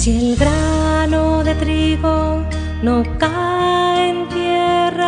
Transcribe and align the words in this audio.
Si 0.00 0.16
el 0.16 0.34
grano 0.34 1.44
de 1.44 1.54
trigo 1.56 2.42
no 2.82 3.02
cae 3.18 4.08
en 4.08 4.28
tierra 4.30 5.06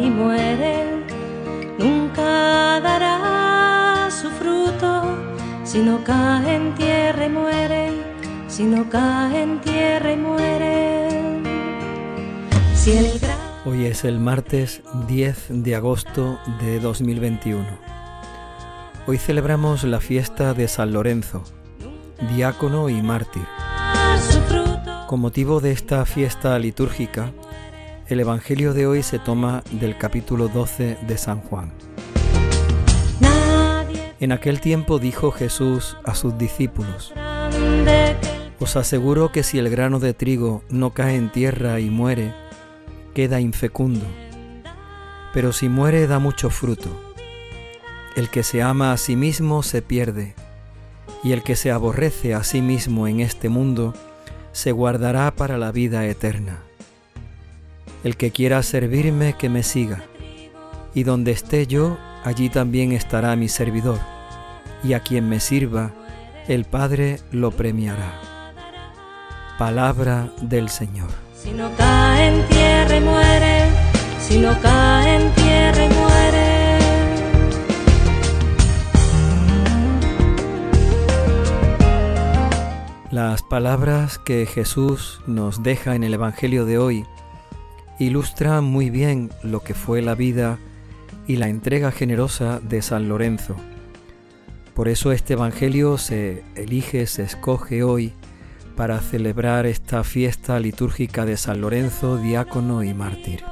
y 0.00 0.08
muere, 0.08 0.84
nunca 1.80 2.78
dará 2.80 4.08
su 4.08 4.30
fruto. 4.30 5.02
Si 5.64 5.80
no 5.80 6.04
cae 6.04 6.54
en 6.54 6.76
tierra 6.76 7.26
y 7.26 7.28
muere, 7.28 7.90
si 8.46 8.62
no 8.62 8.88
cae 8.88 9.42
en 9.42 9.60
tierra 9.62 10.12
y 10.12 10.16
muere. 10.16 11.08
Hoy 13.64 13.86
es 13.86 14.04
el 14.04 14.20
martes 14.20 14.82
10 15.08 15.46
de 15.48 15.74
agosto 15.74 16.38
de 16.60 16.78
2021. 16.78 17.66
Hoy 19.08 19.18
celebramos 19.18 19.82
la 19.82 19.98
fiesta 19.98 20.54
de 20.54 20.68
San 20.68 20.92
Lorenzo 20.92 21.42
diácono 22.20 22.88
y 22.88 23.02
mártir. 23.02 23.46
Con 25.06 25.20
motivo 25.20 25.60
de 25.60 25.72
esta 25.72 26.04
fiesta 26.04 26.58
litúrgica, 26.58 27.32
el 28.08 28.20
Evangelio 28.20 28.72
de 28.74 28.86
hoy 28.86 29.02
se 29.02 29.18
toma 29.18 29.62
del 29.72 29.96
capítulo 29.98 30.48
12 30.48 30.98
de 31.06 31.18
San 31.18 31.40
Juan. 31.40 31.72
En 34.18 34.32
aquel 34.32 34.60
tiempo 34.60 34.98
dijo 34.98 35.30
Jesús 35.30 35.96
a 36.04 36.14
sus 36.14 36.36
discípulos, 36.38 37.12
Os 38.58 38.76
aseguro 38.76 39.30
que 39.30 39.42
si 39.42 39.58
el 39.58 39.68
grano 39.68 40.00
de 40.00 40.14
trigo 40.14 40.62
no 40.70 40.90
cae 40.90 41.16
en 41.16 41.30
tierra 41.30 41.80
y 41.80 41.90
muere, 41.90 42.34
queda 43.14 43.40
infecundo, 43.40 44.06
pero 45.32 45.52
si 45.52 45.68
muere 45.68 46.06
da 46.06 46.18
mucho 46.18 46.50
fruto. 46.50 46.88
El 48.16 48.30
que 48.30 48.42
se 48.42 48.62
ama 48.62 48.92
a 48.92 48.96
sí 48.96 49.14
mismo 49.14 49.62
se 49.62 49.82
pierde 49.82 50.34
y 51.26 51.32
el 51.32 51.42
que 51.42 51.56
se 51.56 51.72
aborrece 51.72 52.34
a 52.34 52.44
sí 52.44 52.62
mismo 52.62 53.08
en 53.08 53.18
este 53.18 53.48
mundo, 53.48 53.94
se 54.52 54.70
guardará 54.70 55.34
para 55.34 55.58
la 55.58 55.72
vida 55.72 56.06
eterna. 56.06 56.60
El 58.04 58.16
que 58.16 58.30
quiera 58.30 58.62
servirme, 58.62 59.32
que 59.32 59.48
me 59.48 59.64
siga, 59.64 60.04
y 60.94 61.02
donde 61.02 61.32
esté 61.32 61.66
yo, 61.66 61.98
allí 62.22 62.48
también 62.48 62.92
estará 62.92 63.34
mi 63.34 63.48
servidor, 63.48 63.98
y 64.84 64.92
a 64.92 65.00
quien 65.00 65.28
me 65.28 65.40
sirva, 65.40 65.90
el 66.46 66.64
Padre 66.64 67.18
lo 67.32 67.50
premiará. 67.50 68.20
Palabra 69.58 70.30
del 70.42 70.68
Señor. 70.68 71.10
Si 71.34 71.50
no 71.50 71.72
cae 71.76 72.28
en 72.28 72.46
tierra 72.46 73.00
muere, 73.00 73.64
si 74.20 74.38
no 74.38 74.56
cae 74.60 75.16
en 75.16 75.32
tierra 75.32 75.88
muere. 75.88 76.55
Las 83.16 83.42
palabras 83.42 84.18
que 84.18 84.44
Jesús 84.44 85.22
nos 85.26 85.62
deja 85.62 85.94
en 85.94 86.04
el 86.04 86.12
Evangelio 86.12 86.66
de 86.66 86.76
hoy 86.76 87.06
ilustran 87.98 88.62
muy 88.62 88.90
bien 88.90 89.30
lo 89.42 89.60
que 89.60 89.72
fue 89.72 90.02
la 90.02 90.14
vida 90.14 90.58
y 91.26 91.36
la 91.36 91.48
entrega 91.48 91.92
generosa 91.92 92.60
de 92.60 92.82
San 92.82 93.08
Lorenzo. 93.08 93.56
Por 94.74 94.86
eso 94.88 95.12
este 95.12 95.32
Evangelio 95.32 95.96
se 95.96 96.44
elige, 96.56 97.06
se 97.06 97.22
escoge 97.22 97.82
hoy 97.82 98.12
para 98.76 99.00
celebrar 99.00 99.64
esta 99.64 100.04
fiesta 100.04 100.60
litúrgica 100.60 101.24
de 101.24 101.38
San 101.38 101.62
Lorenzo, 101.62 102.18
diácono 102.18 102.82
y 102.82 102.92
mártir. 102.92 103.42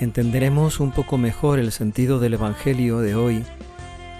Entenderemos 0.00 0.80
un 0.80 0.92
poco 0.92 1.18
mejor 1.18 1.58
el 1.58 1.72
sentido 1.72 2.18
del 2.18 2.34
Evangelio 2.34 2.98
de 2.98 3.14
hoy 3.14 3.44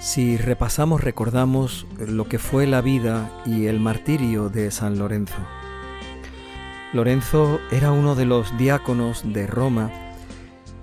si 0.01 0.39
repasamos, 0.39 1.05
recordamos 1.05 1.87
lo 1.99 2.27
que 2.27 2.39
fue 2.39 2.67
la 2.67 2.81
vida 2.81 3.31
y 3.45 3.67
el 3.67 3.81
martirio 3.81 4.49
de 4.49 4.71
San 4.71 4.99
Lorenzo. 4.99 5.37
Lorenzo 6.95 7.61
era 7.71 7.93
uno 7.93 8.15
de 8.15 8.25
los 8.25 8.57
diáconos 8.57 9.23
de 9.31 9.47
Roma, 9.47 9.91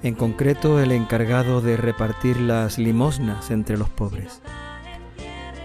en 0.03 0.13
concreto 0.13 0.79
el 0.79 0.91
encargado 0.91 1.61
de 1.61 1.77
repartir 1.77 2.39
las 2.39 2.77
limosnas 2.77 3.49
entre 3.49 3.75
los 3.75 3.89
pobres. 3.89 4.43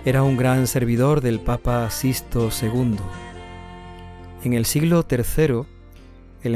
Era 0.07 0.23
un 0.23 0.39
gran 0.39 0.67
servidor 0.67 1.21
del 1.21 1.39
Papa 1.39 1.91
Sisto 1.91 2.49
II. 2.63 2.97
En 4.45 4.55
el 4.55 4.65
siglo 4.65 5.07
III, 5.07 5.67
el, 6.43 6.55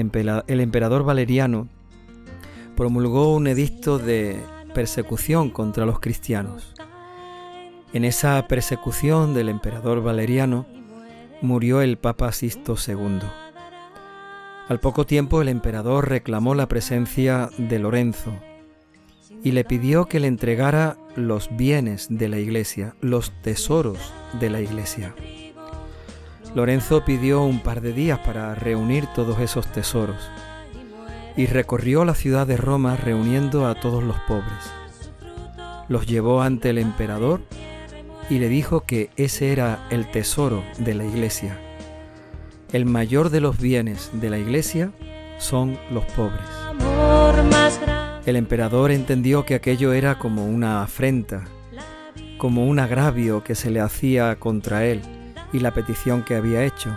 emperador 0.61 1.05
Valeriano 1.05 1.69
promulgó 2.77 3.35
un 3.35 3.49
edicto 3.49 3.99
de 3.99 4.41
persecución 4.75 5.51
contra 5.51 5.87
los 5.87 5.99
cristianos. 5.99 6.75
En 7.93 8.05
esa 8.05 8.47
persecución 8.47 9.35
del 9.35 9.49
emperador 9.49 10.03
Valeriano 10.03 10.67
murió 11.41 11.81
el 11.81 11.97
Papa 11.97 12.31
Sisto 12.33 12.77
II. 12.87 13.21
Al 14.69 14.81
poco 14.81 15.07
tiempo 15.07 15.41
el 15.41 15.49
emperador 15.49 16.09
reclamó 16.09 16.55
la 16.55 16.69
presencia 16.69 17.51
de 17.57 17.79
Lorenzo 17.79 18.33
y 19.43 19.53
le 19.53 19.65
pidió 19.65 20.07
que 20.07 20.21
le 20.21 20.29
entregara 20.29 20.97
los 21.15 21.49
bienes 21.57 22.09
de 22.11 22.29
la 22.29 22.39
iglesia, 22.39 22.95
los 23.01 23.33
tesoros 23.43 24.13
de 24.39 24.51
la 24.51 24.61
iglesia. 24.61 25.15
Lorenzo 26.55 27.05
pidió 27.05 27.43
un 27.43 27.63
par 27.63 27.81
de 27.81 27.93
días 27.93 28.19
para 28.21 28.55
reunir 28.55 29.07
todos 29.15 29.39
esos 29.41 29.67
tesoros 29.73 30.19
y 31.37 31.47
recorrió 31.47 32.05
la 32.05 32.15
ciudad 32.15 32.47
de 32.47 32.57
Roma 32.57 32.97
reuniendo 32.97 33.67
a 33.67 33.75
todos 33.75 34.03
los 34.03 34.19
pobres. 34.21 34.73
Los 35.89 36.07
llevó 36.07 36.43
ante 36.43 36.71
el 36.71 36.79
emperador 36.79 37.43
y 38.31 38.39
le 38.39 38.49
dijo 38.49 38.81
que 38.81 39.11
ese 39.17 39.53
era 39.53 39.87
el 39.91 40.11
tesoro 40.11 40.65
de 40.79 40.95
la 40.95 41.05
iglesia. 41.05 41.61
El 42.73 42.87
mayor 42.87 43.31
de 43.31 43.41
los 43.41 43.59
bienes 43.59 44.11
de 44.15 44.31
la 44.31 44.39
iglesia 44.39 44.91
son 45.39 45.79
los 45.91 46.05
pobres. 46.07 46.41
El 48.25 48.35
emperador 48.35 48.91
entendió 48.91 49.45
que 49.45 49.55
aquello 49.55 49.93
era 49.93 50.19
como 50.19 50.47
una 50.47 50.83
afrenta, 50.83 51.45
como 52.39 52.67
un 52.67 52.79
agravio 52.81 53.45
que 53.45 53.55
se 53.55 53.71
le 53.71 53.81
hacía 53.81 54.37
contra 54.37 54.85
él 54.85 55.03
y 55.53 55.61
la 55.61 55.73
petición 55.73 56.25
que 56.25 56.35
había 56.35 56.65
hecho 56.65 56.97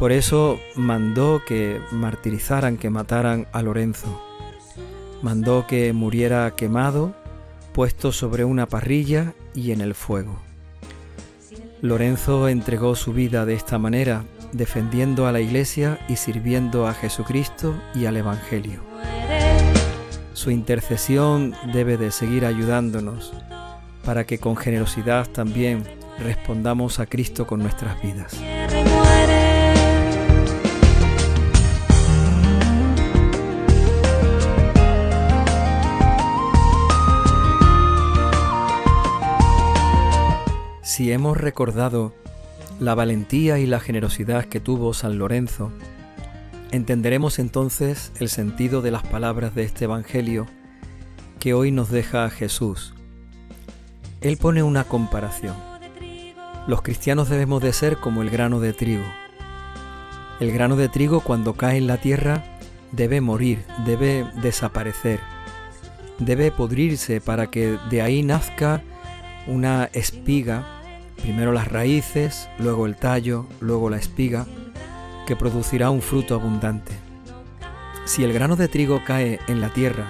por 0.00 0.12
eso 0.12 0.58
mandó 0.76 1.42
que 1.46 1.78
martirizaran, 1.92 2.78
que 2.78 2.88
mataran 2.88 3.46
a 3.52 3.60
Lorenzo. 3.60 4.18
Mandó 5.20 5.66
que 5.66 5.92
muriera 5.92 6.50
quemado, 6.56 7.12
puesto 7.74 8.10
sobre 8.10 8.46
una 8.46 8.64
parrilla 8.64 9.34
y 9.54 9.72
en 9.72 9.82
el 9.82 9.94
fuego. 9.94 10.40
Lorenzo 11.82 12.48
entregó 12.48 12.96
su 12.96 13.12
vida 13.12 13.44
de 13.44 13.52
esta 13.52 13.78
manera, 13.78 14.24
defendiendo 14.52 15.26
a 15.26 15.32
la 15.32 15.40
Iglesia 15.40 15.98
y 16.08 16.16
sirviendo 16.16 16.86
a 16.86 16.94
Jesucristo 16.94 17.74
y 17.94 18.06
al 18.06 18.16
Evangelio. 18.16 18.80
Su 20.32 20.50
intercesión 20.50 21.54
debe 21.74 21.98
de 21.98 22.10
seguir 22.10 22.46
ayudándonos 22.46 23.34
para 24.02 24.24
que 24.24 24.38
con 24.38 24.56
generosidad 24.56 25.28
también 25.28 25.84
respondamos 26.18 27.00
a 27.00 27.04
Cristo 27.06 27.46
con 27.46 27.60
nuestras 27.60 28.00
vidas. 28.02 28.34
Si 40.90 41.12
hemos 41.12 41.36
recordado 41.36 42.12
la 42.80 42.96
valentía 42.96 43.60
y 43.60 43.66
la 43.66 43.78
generosidad 43.78 44.46
que 44.46 44.58
tuvo 44.58 44.92
San 44.92 45.18
Lorenzo, 45.18 45.70
entenderemos 46.72 47.38
entonces 47.38 48.10
el 48.18 48.28
sentido 48.28 48.82
de 48.82 48.90
las 48.90 49.04
palabras 49.04 49.54
de 49.54 49.62
este 49.62 49.84
Evangelio 49.84 50.48
que 51.38 51.54
hoy 51.54 51.70
nos 51.70 51.90
deja 51.90 52.28
Jesús. 52.28 52.92
Él 54.20 54.36
pone 54.36 54.64
una 54.64 54.82
comparación. 54.82 55.54
Los 56.66 56.82
cristianos 56.82 57.28
debemos 57.28 57.62
de 57.62 57.72
ser 57.72 57.98
como 57.98 58.22
el 58.22 58.28
grano 58.28 58.58
de 58.58 58.72
trigo. 58.72 59.06
El 60.40 60.50
grano 60.50 60.74
de 60.74 60.88
trigo 60.88 61.20
cuando 61.20 61.54
cae 61.54 61.78
en 61.78 61.86
la 61.86 61.98
tierra 61.98 62.42
debe 62.90 63.20
morir, 63.20 63.64
debe 63.86 64.26
desaparecer, 64.42 65.20
debe 66.18 66.50
pudrirse 66.50 67.20
para 67.20 67.48
que 67.48 67.78
de 67.90 68.02
ahí 68.02 68.24
nazca 68.24 68.82
una 69.46 69.88
espiga 69.92 70.79
primero 71.22 71.52
las 71.52 71.68
raíces, 71.68 72.48
luego 72.58 72.86
el 72.86 72.96
tallo, 72.96 73.46
luego 73.60 73.90
la 73.90 73.96
espiga, 73.96 74.46
que 75.26 75.36
producirá 75.36 75.90
un 75.90 76.02
fruto 76.02 76.34
abundante. 76.34 76.92
Si 78.04 78.24
el 78.24 78.32
grano 78.32 78.56
de 78.56 78.68
trigo 78.68 79.02
cae 79.04 79.38
en 79.46 79.60
la 79.60 79.72
tierra 79.72 80.06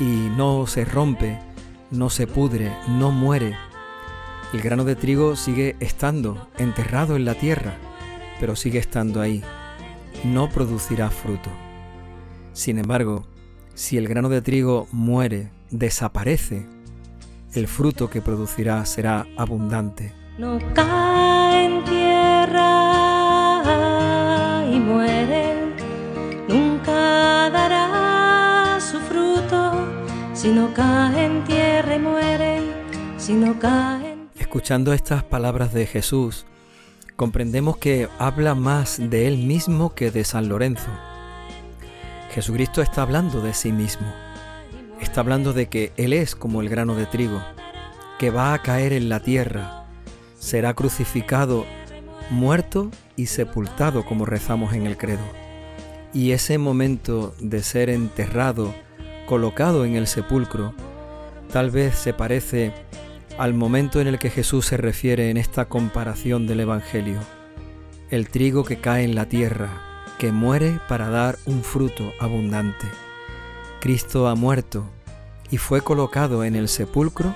y 0.00 0.04
no 0.36 0.66
se 0.66 0.84
rompe, 0.84 1.38
no 1.90 2.10
se 2.10 2.26
pudre, 2.26 2.72
no 2.88 3.12
muere, 3.12 3.56
el 4.52 4.62
grano 4.62 4.84
de 4.84 4.94
trigo 4.94 5.34
sigue 5.34 5.76
estando 5.80 6.48
enterrado 6.56 7.16
en 7.16 7.24
la 7.24 7.34
tierra, 7.34 7.74
pero 8.38 8.54
sigue 8.54 8.78
estando 8.78 9.20
ahí. 9.20 9.42
no 10.24 10.48
producirá 10.48 11.10
fruto. 11.10 11.50
Sin 12.54 12.78
embargo, 12.78 13.26
si 13.74 13.98
el 13.98 14.08
grano 14.08 14.30
de 14.30 14.40
trigo 14.40 14.88
muere, 14.92 15.50
desaparece, 15.70 16.66
el 17.56 17.68
fruto 17.68 18.10
que 18.10 18.20
producirá 18.20 18.84
será 18.84 19.26
abundante. 19.36 20.12
No 20.38 20.58
cae 20.74 21.64
en 21.64 21.84
tierra 21.84 22.66
y 24.70 24.78
muere, 24.78 25.54
nunca 26.48 27.48
dará 27.50 28.78
su 28.80 29.00
fruto, 29.00 29.86
si 30.34 30.48
no 30.48 30.72
cae 30.74 31.24
en 31.24 31.44
tierra 31.44 31.96
y 31.96 31.98
muere, 31.98 32.60
si 33.16 33.32
no 33.32 33.58
cae 33.58 34.12
en... 34.12 34.28
Escuchando 34.38 34.92
estas 34.92 35.24
palabras 35.24 35.72
de 35.72 35.86
Jesús, 35.86 36.44
comprendemos 37.16 37.78
que 37.78 38.08
habla 38.18 38.54
más 38.54 38.98
de 38.98 39.26
él 39.26 39.38
mismo 39.38 39.94
que 39.94 40.10
de 40.10 40.24
San 40.24 40.48
Lorenzo. 40.48 40.90
Jesucristo 42.30 42.82
está 42.82 43.00
hablando 43.02 43.40
de 43.40 43.54
sí 43.54 43.72
mismo. 43.72 44.25
Está 45.00 45.20
hablando 45.20 45.52
de 45.52 45.68
que 45.68 45.92
Él 45.96 46.12
es 46.12 46.34
como 46.34 46.60
el 46.62 46.68
grano 46.68 46.94
de 46.94 47.06
trigo, 47.06 47.42
que 48.18 48.30
va 48.30 48.54
a 48.54 48.62
caer 48.62 48.92
en 48.92 49.08
la 49.08 49.20
tierra, 49.20 49.86
será 50.38 50.74
crucificado, 50.74 51.66
muerto 52.30 52.90
y 53.14 53.26
sepultado 53.26 54.04
como 54.04 54.24
rezamos 54.24 54.72
en 54.74 54.86
el 54.86 54.96
credo. 54.96 55.24
Y 56.14 56.32
ese 56.32 56.56
momento 56.58 57.34
de 57.40 57.62
ser 57.62 57.90
enterrado, 57.90 58.74
colocado 59.26 59.84
en 59.84 59.96
el 59.96 60.06
sepulcro, 60.06 60.74
tal 61.52 61.70
vez 61.70 61.94
se 61.94 62.14
parece 62.14 62.72
al 63.38 63.52
momento 63.52 64.00
en 64.00 64.06
el 64.06 64.18
que 64.18 64.30
Jesús 64.30 64.66
se 64.66 64.78
refiere 64.78 65.30
en 65.30 65.36
esta 65.36 65.66
comparación 65.66 66.46
del 66.46 66.60
Evangelio. 66.60 67.20
El 68.10 68.30
trigo 68.30 68.64
que 68.64 68.80
cae 68.80 69.04
en 69.04 69.14
la 69.14 69.28
tierra, 69.28 69.68
que 70.18 70.32
muere 70.32 70.80
para 70.88 71.10
dar 71.10 71.36
un 71.44 71.62
fruto 71.62 72.12
abundante. 72.18 72.86
Cristo 73.86 74.26
ha 74.26 74.34
muerto 74.34 74.82
y 75.48 75.58
fue 75.58 75.80
colocado 75.80 76.42
en 76.42 76.56
el 76.56 76.66
sepulcro 76.66 77.32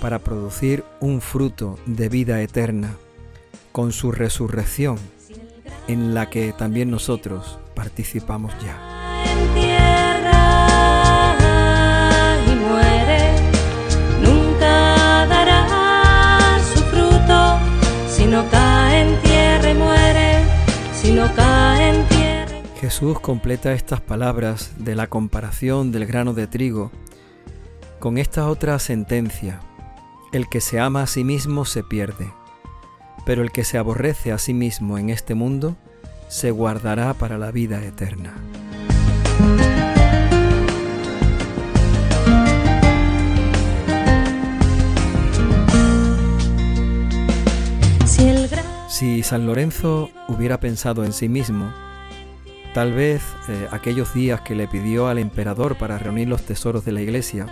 para 0.00 0.20
producir 0.20 0.84
un 1.00 1.20
fruto 1.20 1.80
de 1.84 2.08
vida 2.08 2.40
eterna, 2.42 2.94
con 3.72 3.90
su 3.90 4.12
resurrección, 4.12 5.00
en 5.88 6.14
la 6.14 6.30
que 6.30 6.52
también 6.52 6.92
nosotros 6.92 7.58
participamos 7.74 8.52
ya. 8.62 8.78
Si 18.08 18.26
no 18.26 18.48
cae 18.48 19.00
en 19.00 19.22
tierra 19.22 19.70
y 19.70 19.74
muere, 19.74 20.44
si 20.94 21.10
no 21.10 21.34
cae 21.34 21.88
en 21.88 22.06
tierra. 22.06 22.19
Jesús 22.80 23.20
completa 23.20 23.74
estas 23.74 24.00
palabras 24.00 24.72
de 24.78 24.94
la 24.94 25.06
comparación 25.06 25.92
del 25.92 26.06
grano 26.06 26.32
de 26.32 26.46
trigo 26.46 26.90
con 27.98 28.16
esta 28.16 28.48
otra 28.48 28.78
sentencia. 28.78 29.60
El 30.32 30.48
que 30.48 30.62
se 30.62 30.80
ama 30.80 31.02
a 31.02 31.06
sí 31.06 31.22
mismo 31.22 31.66
se 31.66 31.82
pierde, 31.82 32.32
pero 33.26 33.42
el 33.42 33.52
que 33.52 33.64
se 33.64 33.76
aborrece 33.76 34.32
a 34.32 34.38
sí 34.38 34.54
mismo 34.54 34.96
en 34.96 35.10
este 35.10 35.34
mundo 35.34 35.76
se 36.28 36.52
guardará 36.52 37.12
para 37.12 37.36
la 37.36 37.50
vida 37.50 37.84
eterna. 37.84 38.32
Si 48.88 49.22
San 49.22 49.46
Lorenzo 49.46 50.08
hubiera 50.28 50.60
pensado 50.60 51.04
en 51.04 51.12
sí 51.12 51.28
mismo, 51.28 51.72
tal 52.74 52.92
vez 52.92 53.22
eh, 53.48 53.68
aquellos 53.70 54.14
días 54.14 54.40
que 54.42 54.54
le 54.54 54.68
pidió 54.68 55.08
al 55.08 55.18
emperador 55.18 55.76
para 55.76 55.98
reunir 55.98 56.28
los 56.28 56.42
tesoros 56.42 56.84
de 56.84 56.92
la 56.92 57.00
iglesia, 57.00 57.46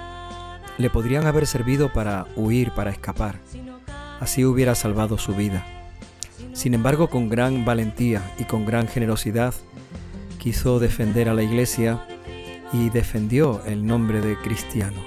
le 0.79 0.91
podrían 0.91 1.27
haber 1.27 1.47
servido 1.47 1.93
para 1.93 2.27
huir, 2.37 2.71
para 2.73 2.91
escapar. 2.91 3.37
Así 4.21 4.45
hubiera 4.45 4.75
salvado 4.75 5.19
su 5.19 5.35
vida. 5.35 5.67
Sin 6.53 6.75
embargo, 6.75 7.09
con 7.09 7.29
gran 7.29 7.65
valentía 7.65 8.23
y 8.39 8.45
con 8.45 8.65
gran 8.65 8.89
generosidad, 8.89 9.55
quiso 10.39 10.79
defender 10.79 11.29
a 11.29 11.35
la 11.35 11.43
iglesia 11.43 12.07
y 12.73 12.91
defendió 12.91 13.63
el 13.67 13.87
nombre 13.87 14.21
de 14.21 14.37
cristiano. 14.37 15.01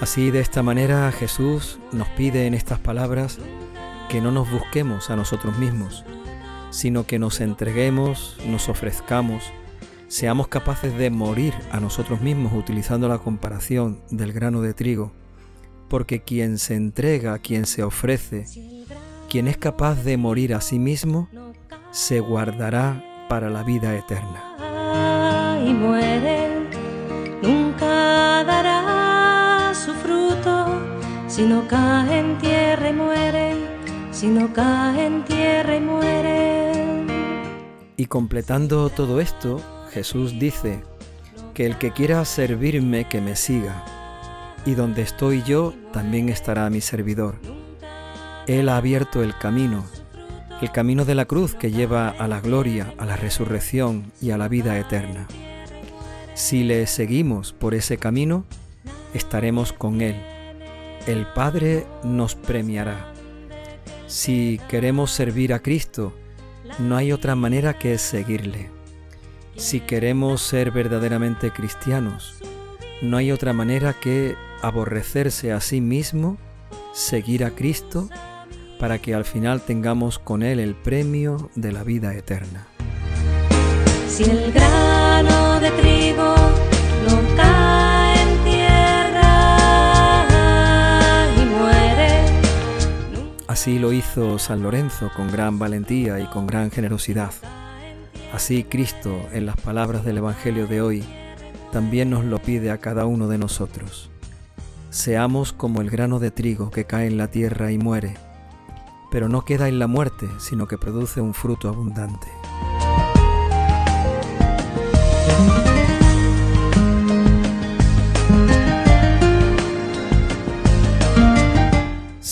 Así, 0.00 0.30
de 0.30 0.40
esta 0.40 0.62
manera, 0.62 1.10
Jesús 1.12 1.78
nos 1.92 2.08
pide 2.08 2.46
en 2.46 2.54
estas 2.54 2.78
palabras 2.78 3.38
que 4.08 4.20
no 4.20 4.30
nos 4.30 4.50
busquemos 4.50 5.10
a 5.10 5.16
nosotros 5.16 5.58
mismos, 5.58 6.04
sino 6.70 7.06
que 7.06 7.18
nos 7.18 7.40
entreguemos, 7.40 8.36
nos 8.46 8.68
ofrezcamos, 8.68 9.52
seamos 10.08 10.48
capaces 10.48 10.96
de 10.96 11.10
morir 11.10 11.54
a 11.70 11.80
nosotros 11.80 12.20
mismos 12.20 12.52
utilizando 12.52 13.08
la 13.08 13.18
comparación 13.18 14.00
del 14.10 14.32
grano 14.32 14.62
de 14.62 14.74
trigo, 14.74 15.12
porque 15.88 16.22
quien 16.22 16.58
se 16.58 16.74
entrega, 16.74 17.38
quien 17.38 17.66
se 17.66 17.82
ofrece, 17.82 18.46
quien 19.28 19.48
es 19.48 19.56
capaz 19.56 20.02
de 20.04 20.16
morir 20.16 20.54
a 20.54 20.60
sí 20.60 20.78
mismo, 20.78 21.28
se 21.90 22.20
guardará 22.20 23.04
para 23.28 23.50
la 23.50 23.62
vida 23.62 23.96
eterna. 23.96 24.56
y 25.66 25.72
muere, 25.74 26.48
nunca 27.42 28.44
dará 28.44 29.72
su 29.74 29.92
fruto, 29.94 30.80
si 31.26 31.46
cae 31.68 32.18
en 32.18 32.38
tierra 32.38 32.88
y 32.88 32.92
muere, 32.92 33.67
si 34.18 34.26
no 34.26 34.52
cae 34.52 35.06
en 35.06 35.24
tierra 35.24 35.76
y 35.76 35.80
muere. 35.80 36.72
Y 37.96 38.06
completando 38.06 38.90
todo 38.90 39.20
esto, 39.20 39.60
Jesús 39.92 40.40
dice 40.40 40.82
que 41.54 41.66
el 41.66 41.78
que 41.78 41.92
quiera 41.92 42.24
servirme, 42.24 43.04
que 43.04 43.20
me 43.20 43.36
siga, 43.36 43.84
y 44.66 44.74
donde 44.74 45.02
estoy 45.02 45.44
yo, 45.44 45.72
también 45.92 46.30
estará 46.30 46.68
mi 46.68 46.80
servidor. 46.80 47.36
Él 48.48 48.68
ha 48.70 48.78
abierto 48.78 49.22
el 49.22 49.38
camino, 49.38 49.84
el 50.60 50.72
camino 50.72 51.04
de 51.04 51.14
la 51.14 51.26
cruz 51.26 51.54
que 51.54 51.70
lleva 51.70 52.08
a 52.08 52.26
la 52.26 52.40
gloria, 52.40 52.92
a 52.98 53.06
la 53.06 53.14
resurrección 53.14 54.10
y 54.20 54.32
a 54.32 54.38
la 54.38 54.48
vida 54.48 54.76
eterna. 54.80 55.28
Si 56.34 56.64
le 56.64 56.88
seguimos 56.88 57.52
por 57.52 57.72
ese 57.72 57.98
camino, 57.98 58.44
estaremos 59.14 59.72
con 59.72 60.00
Él. 60.00 60.16
El 61.06 61.24
Padre 61.34 61.86
nos 62.02 62.34
premiará. 62.34 63.12
Si 64.08 64.58
queremos 64.70 65.10
servir 65.10 65.52
a 65.52 65.58
Cristo, 65.58 66.14
no 66.78 66.96
hay 66.96 67.12
otra 67.12 67.34
manera 67.34 67.78
que 67.78 67.98
seguirle. 67.98 68.70
Si 69.56 69.80
queremos 69.80 70.40
ser 70.40 70.70
verdaderamente 70.70 71.50
cristianos, 71.50 72.38
no 73.02 73.18
hay 73.18 73.32
otra 73.32 73.52
manera 73.52 73.92
que 73.92 74.34
aborrecerse 74.62 75.52
a 75.52 75.60
sí 75.60 75.82
mismo, 75.82 76.38
seguir 76.94 77.44
a 77.44 77.50
Cristo, 77.50 78.08
para 78.78 78.98
que 78.98 79.14
al 79.14 79.26
final 79.26 79.60
tengamos 79.60 80.18
con 80.18 80.42
Él 80.42 80.58
el 80.58 80.74
premio 80.74 81.50
de 81.54 81.72
la 81.72 81.84
vida 81.84 82.14
eterna. 82.14 82.66
Si 84.08 84.24
el 84.24 84.52
grano 84.52 85.60
de 85.60 85.70
Así 93.58 93.80
lo 93.80 93.92
hizo 93.92 94.38
San 94.38 94.62
Lorenzo 94.62 95.10
con 95.16 95.32
gran 95.32 95.58
valentía 95.58 96.20
y 96.20 96.26
con 96.26 96.46
gran 96.46 96.70
generosidad. 96.70 97.32
Así 98.32 98.62
Cristo, 98.62 99.20
en 99.32 99.46
las 99.46 99.56
palabras 99.56 100.04
del 100.04 100.18
Evangelio 100.18 100.68
de 100.68 100.80
hoy, 100.80 101.04
también 101.72 102.08
nos 102.08 102.24
lo 102.24 102.38
pide 102.38 102.70
a 102.70 102.78
cada 102.78 103.04
uno 103.04 103.26
de 103.26 103.36
nosotros. 103.36 104.10
Seamos 104.90 105.52
como 105.52 105.80
el 105.80 105.90
grano 105.90 106.20
de 106.20 106.30
trigo 106.30 106.70
que 106.70 106.84
cae 106.84 107.08
en 107.08 107.18
la 107.18 107.32
tierra 107.32 107.72
y 107.72 107.78
muere, 107.78 108.14
pero 109.10 109.28
no 109.28 109.44
queda 109.44 109.66
en 109.66 109.80
la 109.80 109.88
muerte, 109.88 110.28
sino 110.38 110.68
que 110.68 110.78
produce 110.78 111.20
un 111.20 111.34
fruto 111.34 111.68
abundante. 111.68 112.28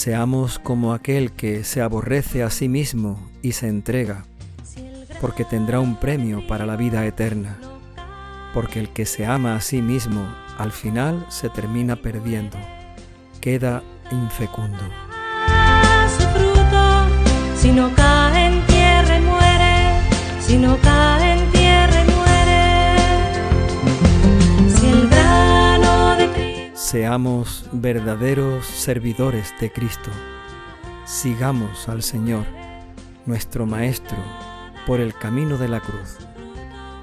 Seamos 0.07 0.61
como 0.61 0.93
aquel 0.93 1.33
que 1.33 1.65
se 1.65 1.83
aborrece 1.83 2.45
a 2.45 2.51
sí 2.51 2.69
mismo 2.69 3.19
y 3.43 3.51
se 3.51 3.67
entrega, 3.67 4.25
porque 5.21 5.45
tendrá 5.45 5.81
un 5.81 5.97
premio 5.97 6.47
para 6.47 6.65
la 6.65 6.77
vida 6.77 7.05
eterna, 7.05 7.59
porque 8.55 8.79
el 8.79 8.91
que 8.91 9.05
se 9.05 9.27
ama 9.27 9.57
a 9.57 9.61
sí 9.61 9.83
mismo 9.83 10.25
al 10.59 10.71
final 10.71 11.27
se 11.29 11.49
termina 11.49 11.97
perdiendo, 11.97 12.57
queda 13.41 13.83
infecundo. 14.13 14.85
Seamos 26.87 27.69
verdaderos 27.73 28.65
servidores 28.65 29.53
de 29.61 29.73
Cristo. 29.73 30.09
Sigamos 31.05 31.89
al 31.89 32.05
Señor, 32.05 32.45
nuestro 33.27 33.67
Maestro, 33.67 34.17
por 34.87 35.01
el 35.01 35.13
camino 35.13 35.59
de 35.59 35.67
la 35.67 35.81
cruz. 35.81 36.17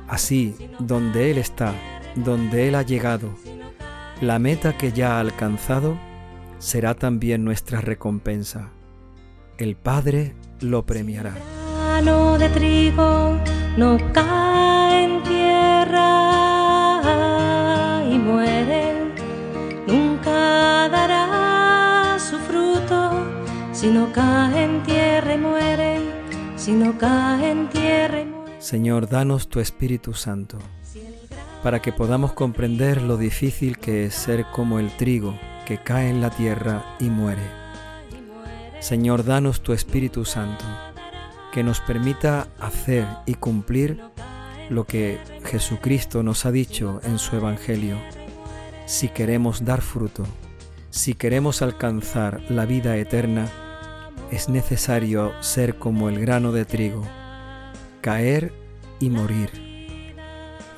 Así, 0.07 0.55
donde 0.79 1.31
Él 1.31 1.37
está, 1.37 1.73
donde 2.15 2.69
Él 2.69 2.75
ha 2.75 2.83
llegado, 2.83 3.35
la 4.21 4.39
meta 4.39 4.77
que 4.77 4.93
ya 4.93 5.17
ha 5.17 5.19
alcanzado 5.19 5.97
será 6.59 6.93
también 6.93 7.43
nuestra 7.43 7.81
recompensa. 7.81 8.69
El 9.57 9.75
Padre 9.75 10.33
lo 10.61 10.85
premiará. 10.85 11.33
Si 23.83 23.89
no 23.89 24.13
cae 24.13 24.63
en 24.63 24.81
tierra 24.83 25.33
y 25.33 25.37
muere, 25.37 25.99
si 26.55 26.71
no 26.71 26.97
cae 26.97 27.51
en 27.51 27.67
tierra 27.67 28.21
y 28.21 28.25
muere. 28.25 28.61
Señor, 28.61 29.09
danos 29.09 29.49
tu 29.49 29.59
Espíritu 29.59 30.13
Santo 30.13 30.57
para 31.61 31.81
que 31.81 31.91
podamos 31.91 32.31
comprender 32.31 33.01
lo 33.01 33.17
difícil 33.17 33.77
que 33.79 34.05
es 34.05 34.13
ser 34.13 34.45
como 34.53 34.79
el 34.79 34.89
trigo 34.95 35.37
que 35.65 35.79
cae 35.79 36.09
en 36.09 36.21
la 36.21 36.29
tierra 36.29 36.95
y 37.01 37.09
muere. 37.09 37.41
Señor, 38.79 39.25
danos 39.25 39.59
tu 39.59 39.73
Espíritu 39.73 40.23
Santo, 40.23 40.63
que 41.51 41.61
nos 41.61 41.81
permita 41.81 42.47
hacer 42.61 43.05
y 43.25 43.33
cumplir 43.33 44.01
lo 44.69 44.85
que 44.85 45.19
Jesucristo 45.43 46.23
nos 46.23 46.45
ha 46.45 46.53
dicho 46.53 47.01
en 47.03 47.19
su 47.19 47.35
Evangelio. 47.35 47.97
Si 48.85 49.09
queremos 49.09 49.65
dar 49.65 49.81
fruto, 49.81 50.23
si 50.89 51.15
queremos 51.15 51.61
alcanzar 51.61 52.39
la 52.49 52.65
vida 52.65 52.95
eterna, 52.95 53.49
es 54.33 54.49
necesario 54.49 55.33
ser 55.41 55.75
como 55.75 56.09
el 56.09 56.19
grano 56.19 56.51
de 56.51 56.65
trigo, 56.65 57.03
caer 58.01 58.53
y 58.99 59.09
morir 59.09 59.63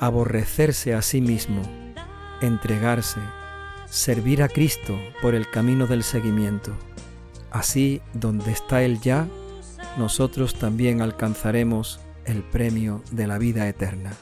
aborrecerse 0.00 0.94
a 0.94 1.02
sí 1.02 1.20
mismo, 1.20 1.62
entregarse, 2.40 3.20
servir 3.86 4.42
a 4.42 4.48
Cristo 4.48 4.98
por 5.22 5.34
el 5.34 5.48
camino 5.50 5.86
del 5.86 6.02
seguimiento. 6.02 6.72
Así, 7.50 8.02
donde 8.12 8.52
está 8.52 8.82
Él 8.82 9.00
ya, 9.00 9.26
nosotros 9.96 10.54
también 10.54 11.00
alcanzaremos 11.00 12.00
el 12.24 12.42
premio 12.42 13.02
de 13.10 13.26
la 13.26 13.38
vida 13.38 13.68
eterna. 13.68 14.12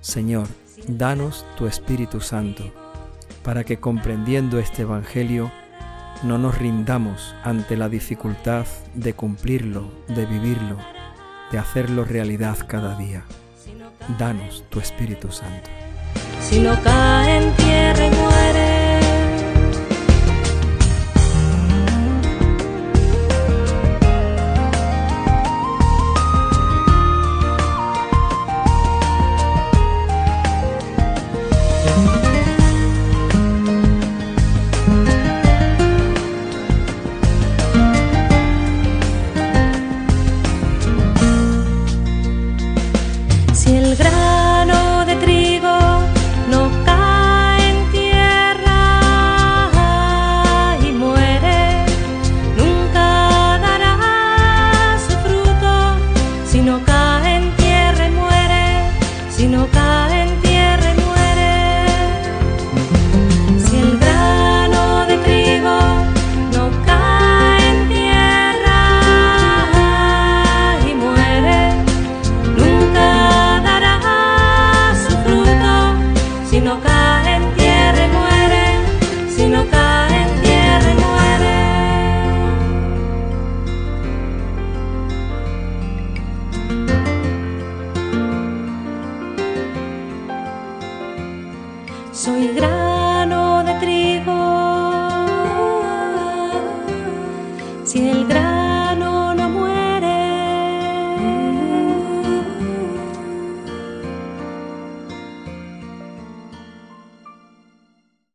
Señor, 0.00 0.46
danos 0.86 1.44
tu 1.56 1.66
Espíritu 1.66 2.20
Santo, 2.20 2.62
para 3.42 3.64
que 3.64 3.80
comprendiendo 3.80 4.58
este 4.58 4.82
Evangelio, 4.82 5.50
no 6.22 6.38
nos 6.38 6.58
rindamos 6.58 7.34
ante 7.44 7.76
la 7.76 7.88
dificultad 7.88 8.66
de 8.94 9.14
cumplirlo, 9.14 9.90
de 10.08 10.26
vivirlo, 10.26 10.76
de 11.52 11.58
hacerlo 11.58 12.04
realidad 12.04 12.58
cada 12.66 12.96
día 12.96 13.24
danos 14.18 14.64
tu 14.70 14.80
Espíritu 14.80 15.30
Santo. 15.30 15.68
Si 16.40 16.60
no 16.60 16.80
cae 16.82 17.38
en 17.38 17.52
tierra 17.54 18.06
y 18.06 18.10
muere. 18.10 18.85